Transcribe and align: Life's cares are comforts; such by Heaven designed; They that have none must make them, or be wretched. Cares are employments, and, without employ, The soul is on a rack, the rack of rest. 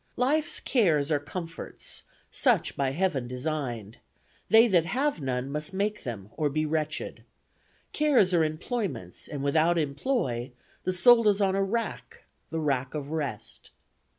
Life's 0.17 0.59
cares 0.59 1.11
are 1.11 1.19
comforts; 1.19 2.01
such 2.31 2.75
by 2.75 2.89
Heaven 2.89 3.27
designed; 3.27 3.97
They 4.49 4.67
that 4.67 4.85
have 4.85 5.21
none 5.21 5.51
must 5.51 5.75
make 5.75 6.01
them, 6.01 6.29
or 6.31 6.49
be 6.49 6.65
wretched. 6.65 7.23
Cares 7.93 8.33
are 8.33 8.43
employments, 8.43 9.27
and, 9.27 9.43
without 9.43 9.77
employ, 9.77 10.53
The 10.85 10.93
soul 10.93 11.27
is 11.27 11.39
on 11.39 11.53
a 11.55 11.61
rack, 11.61 12.23
the 12.49 12.59
rack 12.59 12.95
of 12.95 13.11
rest. 13.11 13.69